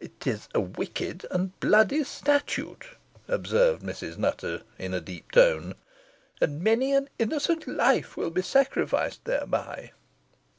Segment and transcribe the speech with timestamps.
[0.00, 2.84] "It is a wicked and bloody statute,"
[3.26, 4.18] observed Mrs.
[4.18, 5.76] Nutter, in a deep tone,
[6.42, 9.92] "and many an innocent life will be sacrificed thereby."